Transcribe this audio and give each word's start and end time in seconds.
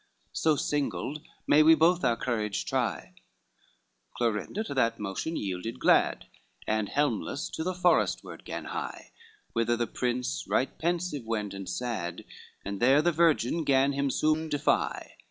XXVI 0.01 0.29
"So 0.33 0.55
singled, 0.55 1.21
may 1.45 1.61
we 1.61 1.75
both 1.75 2.03
our 2.03 2.15
courage 2.17 2.65
try:" 2.65 3.13
Clorinda 4.17 4.63
to 4.63 4.73
that 4.73 4.97
motion 4.97 5.35
yielded 5.37 5.79
glad, 5.79 6.25
And 6.65 6.89
helmless 6.89 7.49
to 7.51 7.63
the 7.63 7.75
forestward 7.75 8.43
gan 8.43 8.65
hie, 8.65 9.11
Whither 9.53 9.77
the 9.77 9.85
prince 9.85 10.47
right 10.47 10.75
pensive 10.79 11.23
wend 11.27 11.53
and 11.53 11.69
sad, 11.69 12.25
And 12.65 12.79
there 12.79 13.03
the 13.03 13.11
virgin 13.11 13.63
gan 13.63 13.93
him 13.93 14.09
soon 14.09 14.49
defy. 14.49 15.17